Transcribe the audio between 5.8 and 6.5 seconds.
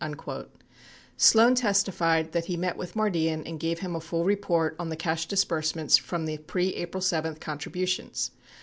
from the